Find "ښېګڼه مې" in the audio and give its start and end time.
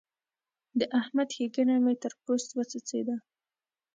1.35-1.93